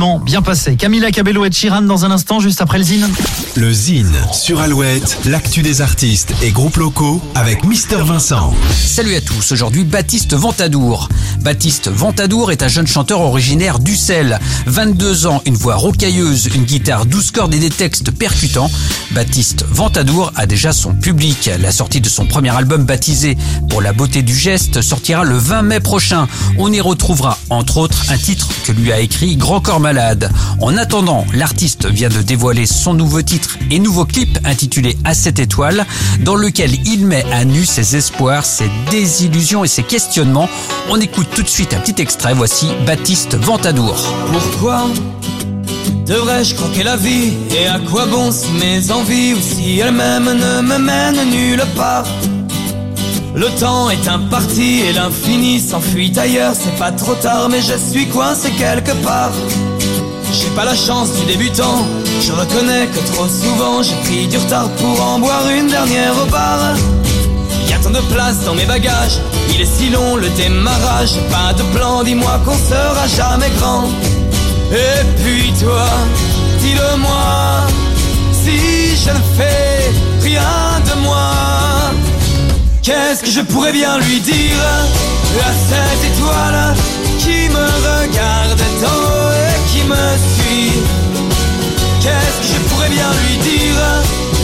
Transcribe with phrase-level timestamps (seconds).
[0.00, 0.76] Bon, bien passé.
[0.76, 3.08] Camila Cabello et Chiran dans un instant, juste après le Zine.
[3.56, 8.54] Le Zine sur Alouette, l'actu des artistes et groupes locaux avec Mister Vincent.
[8.70, 11.08] Salut à tous, aujourd'hui Baptiste Ventadour.
[11.40, 14.38] Baptiste Ventadour est un jeune chanteur originaire d'Ussel.
[14.66, 18.70] 22 ans, une voix rocailleuse, une guitare 12 cordes et des textes percutants.
[19.10, 21.50] Baptiste Ventadour a déjà son public.
[21.60, 23.36] La sortie de son premier album baptisé
[23.68, 26.28] Pour la beauté du geste sortira le 20 mai prochain.
[26.56, 29.80] On y retrouvera entre autres un titre que lui a écrit Grand Corps
[30.60, 35.38] En attendant, l'artiste vient de dévoiler son nouveau titre et nouveau clip intitulé À cette
[35.38, 35.86] étoile,
[36.20, 40.48] dans lequel il met à nu ses espoirs, ses désillusions et ses questionnements.
[40.90, 42.34] On écoute tout de suite un petit extrait.
[42.34, 43.96] Voici Baptiste Ventadour.
[44.30, 44.84] Pourquoi
[46.06, 47.32] devrais-je croquer la vie?
[47.56, 52.04] Et à quoi bon si mes envies ou si elles-mêmes ne me mènent nulle part?
[53.34, 58.08] Le temps est imparti et l'infini s'enfuit ailleurs C'est pas trop tard mais je suis
[58.08, 59.30] coincé quelque part
[60.48, 61.86] J'ai pas la chance du débutant.
[62.22, 66.24] Je reconnais que trop souvent j'ai pris du retard pour en boire une dernière au
[66.30, 66.74] bar.
[67.68, 69.18] Y a tant de place dans mes bagages,
[69.50, 73.84] il est si long le démarrage, pas de plan, dis-moi qu'on sera jamais grand.
[74.72, 75.86] Et puis toi,
[76.60, 77.66] dis-le-moi,
[78.32, 81.30] si je ne fais rien de moi,
[82.82, 84.64] qu'est-ce que je pourrais bien lui dire
[85.46, 86.74] à cette étoile
[87.18, 88.97] qui me regarde tant?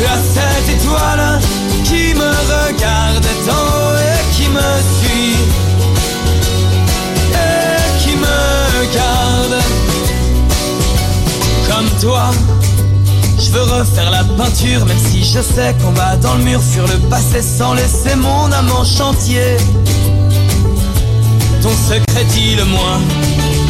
[0.03, 1.41] À cette étoile
[1.84, 5.37] qui me regarde tant et qui me suit
[7.33, 9.62] et qui me garde
[11.69, 12.31] comme toi.
[13.39, 16.87] Je veux refaire la peinture, même si je sais qu'on va dans le mur sur
[16.87, 19.56] le passé sans laisser mon âme en chantier.
[21.62, 22.98] Ton secret, dis-le-moi.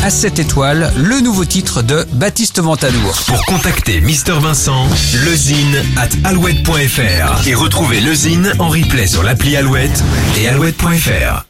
[0.04, 3.22] À cette étoile, le nouveau titre de Baptiste Ventadour.
[3.26, 4.86] Pour contacter Mister Vincent,
[5.24, 10.04] lezine at alouette.fr et retrouver le Zine en replay sur l'appli Alouette
[10.38, 11.46] et alouette.fr.